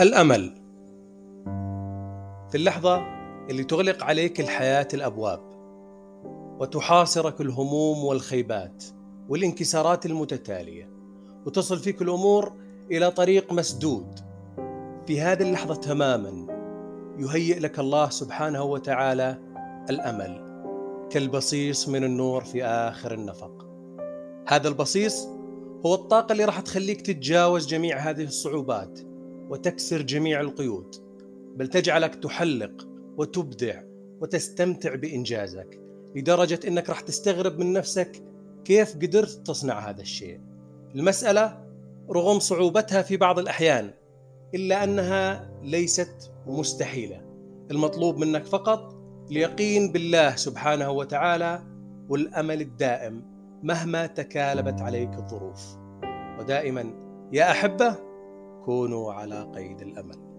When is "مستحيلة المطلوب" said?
46.46-48.18